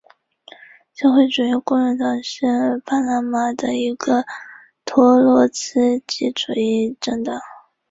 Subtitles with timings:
[0.95, 4.25] 社会主义工人党是巴拿马的一个
[4.83, 7.39] 托洛茨基主义政党。